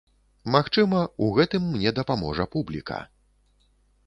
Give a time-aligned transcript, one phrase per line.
[0.53, 2.99] Магчыма, у гэтым мне дапаможа публіка.